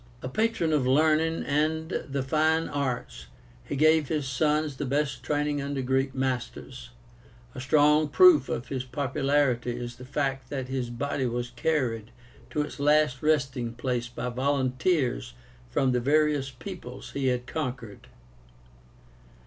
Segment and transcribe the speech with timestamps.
[0.23, 3.27] A patron of learning and the fine arts,
[3.65, 6.89] he gave his sons the best training under Greek masters.
[7.53, 12.09] A strong proof of his popularity is the fact that his body was carried
[12.49, 15.35] to its last resting place by volunteers
[15.69, 18.07] from the various peoples he had conquered.